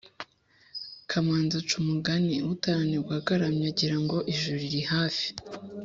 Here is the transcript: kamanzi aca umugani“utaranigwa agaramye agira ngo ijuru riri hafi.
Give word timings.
kamanzi 1.09 1.55
aca 1.61 1.75
umugani“utaranigwa 1.83 3.13
agaramye 3.19 3.65
agira 3.71 3.97
ngo 4.03 4.17
ijuru 4.33 4.57
riri 4.63 4.81
hafi. 4.93 5.27